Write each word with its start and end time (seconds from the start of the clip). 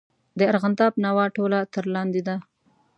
د 0.37 0.39
ارغنداب 0.51 0.93
ناوه 1.03 1.25
ټوله 1.35 1.59
تر 1.73 1.85
لاندې 1.95 2.21
ده. 2.27 2.35